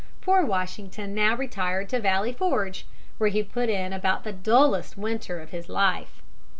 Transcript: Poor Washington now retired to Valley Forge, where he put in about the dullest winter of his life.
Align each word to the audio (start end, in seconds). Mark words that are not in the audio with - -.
Poor 0.19 0.43
Washington 0.43 1.13
now 1.13 1.35
retired 1.37 1.87
to 1.89 1.99
Valley 1.99 2.33
Forge, 2.33 2.87
where 3.19 3.29
he 3.29 3.43
put 3.43 3.69
in 3.69 3.93
about 3.93 4.23
the 4.23 4.33
dullest 4.33 4.97
winter 4.97 5.39
of 5.39 5.51
his 5.51 5.69
life. 5.69 6.23